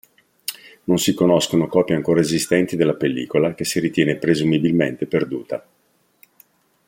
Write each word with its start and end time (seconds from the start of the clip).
Non 0.85 0.97
si 0.97 1.13
conoscono 1.13 1.67
copie 1.67 1.93
ancora 1.93 2.21
esistenti 2.21 2.75
della 2.75 2.95
pellicola 2.95 3.53
che 3.53 3.65
si 3.65 3.79
ritiene 3.79 4.15
presumibilmente 4.15 5.05
perduta. 5.05 5.63